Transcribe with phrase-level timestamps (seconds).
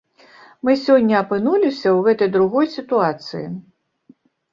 [0.67, 3.45] Мы сёння апынуліся ў гэтай другой сітуацыі.